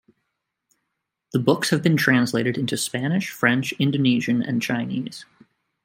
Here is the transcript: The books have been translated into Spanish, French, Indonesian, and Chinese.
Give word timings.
The 1.31 1.37
books 1.37 1.69
have 1.69 1.83
been 1.83 1.95
translated 1.95 2.57
into 2.57 2.75
Spanish, 2.75 3.29
French, 3.29 3.71
Indonesian, 3.73 4.41
and 4.41 4.59
Chinese. 4.59 5.25